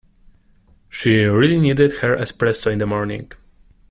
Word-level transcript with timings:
She 0.89 1.13
really 1.17 1.59
needed 1.59 1.97
her 1.97 2.17
espresso 2.17 2.71
in 2.71 2.79
the 2.79 2.87
morning. 2.87 3.31